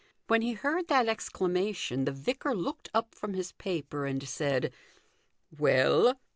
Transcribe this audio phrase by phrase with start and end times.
[0.25, 4.73] When he heard that exclama tion the vicar looked up from his paper and said,"
[5.59, 6.17] Well